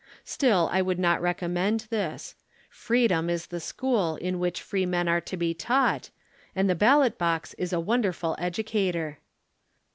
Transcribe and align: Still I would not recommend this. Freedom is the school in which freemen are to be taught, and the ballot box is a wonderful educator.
Still 0.25 0.67
I 0.73 0.81
would 0.81 0.97
not 0.97 1.21
recommend 1.21 1.81
this. 1.91 2.33
Freedom 2.71 3.29
is 3.29 3.45
the 3.45 3.59
school 3.59 4.15
in 4.15 4.39
which 4.39 4.63
freemen 4.63 5.07
are 5.07 5.21
to 5.21 5.37
be 5.37 5.53
taught, 5.53 6.09
and 6.55 6.67
the 6.67 6.73
ballot 6.73 7.19
box 7.19 7.53
is 7.59 7.71
a 7.71 7.79
wonderful 7.79 8.35
educator. 8.39 9.19